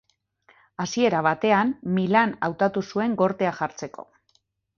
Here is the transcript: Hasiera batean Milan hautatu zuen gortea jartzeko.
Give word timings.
Hasiera 0.85 1.19
batean 1.27 1.73
Milan 1.99 2.33
hautatu 2.49 2.83
zuen 2.95 3.15
gortea 3.21 3.53
jartzeko. 3.61 4.09